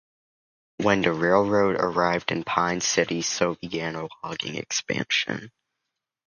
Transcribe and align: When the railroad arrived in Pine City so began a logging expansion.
When 0.77 1.01
the 1.01 1.13
railroad 1.13 1.75
arrived 1.75 2.31
in 2.31 2.43
Pine 2.43 2.81
City 2.81 3.21
so 3.21 3.53
began 3.53 3.93
a 3.95 4.09
logging 4.23 4.55
expansion. 4.55 5.51